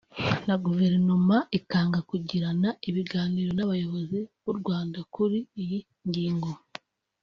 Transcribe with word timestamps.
na 0.47 0.55
Guverinoma 0.65 1.37
ikanga 1.57 1.99
kugirana 2.09 2.69
ibiganiro 2.89 3.49
n’abayobozi 3.53 4.19
b’u 4.43 4.53
Rwanda 4.59 4.99
kuri 5.13 5.37
iyi 5.61 5.79
ngingo 6.07 6.49